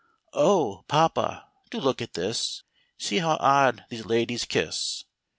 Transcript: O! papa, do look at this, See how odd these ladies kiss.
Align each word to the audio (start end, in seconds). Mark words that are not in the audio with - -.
O! 0.33 0.83
papa, 0.87 1.47
do 1.69 1.79
look 1.79 2.01
at 2.01 2.15
this, 2.15 2.63
See 2.97 3.19
how 3.19 3.37
odd 3.39 3.85
these 3.89 4.03
ladies 4.03 4.45
kiss. 4.45 5.03